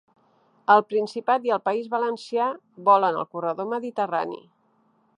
El 0.75 0.81
Principat 0.93 1.45
i 1.49 1.53
el 1.57 1.61
País 1.69 1.91
valencià 1.93 2.49
volen 2.91 3.23
el 3.25 3.31
corredor 3.37 3.73
mediterrani 3.79 4.43